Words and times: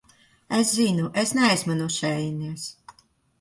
Es 0.59 0.71
zinu, 0.77 1.05
es 1.23 1.33
neesmu 1.41 1.77
no 1.83 1.91
šejienes. 1.99 2.67